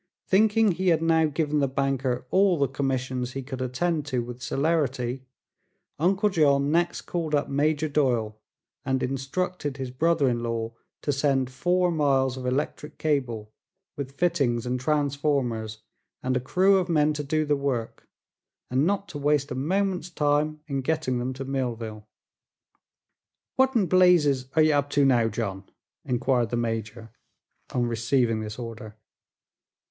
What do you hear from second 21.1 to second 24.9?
them to Millville. "What in blazes are ye up